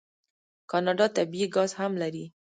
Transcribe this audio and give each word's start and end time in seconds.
کاناډا 0.71 1.05
طبیعي 1.17 1.47
ګاز 1.55 1.71
هم 1.79 1.91
لري. 2.01 2.25